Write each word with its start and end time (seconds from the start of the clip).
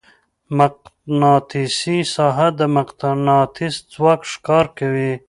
مقناطیسي 0.57 1.97
ساحه 2.15 2.47
د 2.59 2.61
مقناطیس 2.77 3.75
ځواک 3.93 4.21
ښکاره 4.33 4.69
کوي. 4.77 5.11